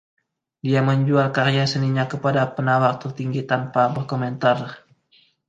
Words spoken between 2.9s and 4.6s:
tertinggi tanpa berkomentar.